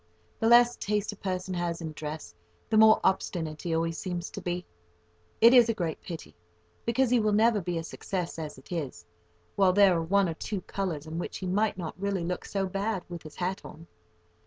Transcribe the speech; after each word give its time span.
the 0.39 0.47
less 0.47 0.75
taste 0.77 1.11
a 1.11 1.15
person 1.15 1.53
has 1.53 1.79
in 1.79 1.91
dress, 1.91 2.33
the 2.71 2.75
more 2.75 2.99
obstinate 3.03 3.61
he 3.61 3.75
always 3.75 3.99
seems 3.99 4.31
to 4.31 4.41
be. 4.41 4.65
It 5.41 5.53
is 5.53 5.69
a 5.69 5.75
great 5.75 6.01
pity, 6.01 6.33
because 6.87 7.11
he 7.11 7.19
will 7.19 7.31
never 7.33 7.61
be 7.61 7.77
a 7.77 7.83
success 7.83 8.39
as 8.39 8.57
it 8.57 8.71
is, 8.71 9.05
while 9.55 9.73
there 9.73 9.95
are 9.95 10.01
one 10.01 10.27
or 10.27 10.33
two 10.33 10.61
colours 10.61 11.05
in 11.05 11.19
which 11.19 11.37
he 11.37 11.45
might 11.45 11.77
not 11.77 11.93
really 12.01 12.23
look 12.23 12.45
so 12.45 12.65
bad, 12.65 13.03
with 13.09 13.21
his 13.21 13.35
hat 13.35 13.63
on. 13.63 13.85